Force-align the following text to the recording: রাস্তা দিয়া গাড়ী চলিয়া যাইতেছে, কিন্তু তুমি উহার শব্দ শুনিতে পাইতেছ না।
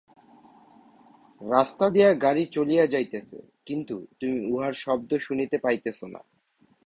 রাস্তা 1.41 1.85
দিয়া 1.89 2.09
গাড়ী 2.25 2.43
চলিয়া 2.55 2.85
যাইতেছে, 2.87 3.39
কিন্তু 3.65 3.95
তুমি 4.19 4.37
উহার 4.51 4.73
শব্দ 4.83 5.11
শুনিতে 5.17 5.57
পাইতেছ 5.57 5.99
না। 6.13 6.21